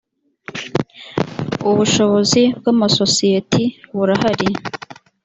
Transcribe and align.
ubushobozi 1.69 2.41
bw 2.57 2.65
amasosiyeti 2.73 3.63
burahari 3.95 4.47